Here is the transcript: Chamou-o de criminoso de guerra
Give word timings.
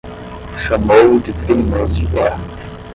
Chamou-o 0.57 1.19
de 1.19 1.31
criminoso 1.33 1.93
de 1.99 2.05
guerra 2.07 2.39